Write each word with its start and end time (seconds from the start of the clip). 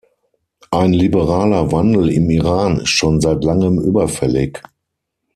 Ein 0.71 0.93
liberaler 0.93 1.71
Wandel 1.71 2.09
im 2.09 2.27
Iran 2.31 2.77
ist 2.77 2.89
schon 2.89 3.21
seit 3.21 3.43
langem 3.43 3.77
überfällig. 3.77 4.59